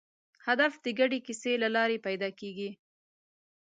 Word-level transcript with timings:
هدف 0.45 0.73
د 0.83 0.85
ګډې 0.99 1.19
کیسې 1.27 1.53
له 1.63 1.69
لارې 1.75 2.03
پیدا 2.05 2.29
کېږي. 2.39 2.69